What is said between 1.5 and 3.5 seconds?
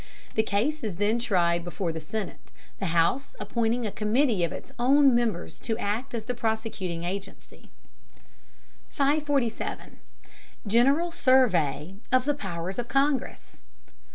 before the Senate, the House